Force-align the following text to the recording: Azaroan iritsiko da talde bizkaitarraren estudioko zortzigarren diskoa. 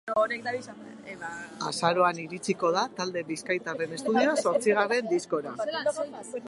Azaroan 1.71 2.21
iritsiko 2.23 2.73
da 2.77 2.85
talde 3.01 3.25
bizkaitarraren 3.29 3.95
estudioko 3.99 4.45
zortzigarren 4.49 5.13
diskoa. 5.15 5.55